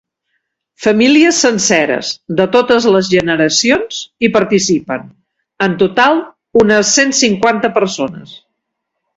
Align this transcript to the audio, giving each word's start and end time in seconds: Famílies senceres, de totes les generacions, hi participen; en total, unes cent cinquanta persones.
Famílies 0.85 1.41
senceres, 1.43 2.07
de 2.39 2.47
totes 2.55 2.87
les 2.95 3.11
generacions, 3.13 3.99
hi 4.27 4.31
participen; 4.39 5.05
en 5.69 5.77
total, 5.85 6.19
unes 6.63 6.95
cent 7.01 7.17
cinquanta 7.25 7.75
persones. 7.81 8.35